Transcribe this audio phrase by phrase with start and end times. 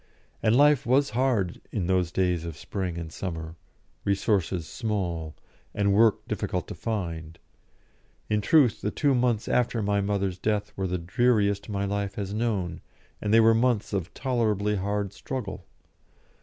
[0.41, 3.55] And life was hard in those days of spring and summer,
[4.03, 5.35] resources small,
[5.75, 7.37] and work difficult to find.
[8.27, 12.33] In truth, the two months after my mother's death were the dreariest my life has
[12.33, 12.81] known,
[13.21, 15.67] and they were months of tolerably hard struggle.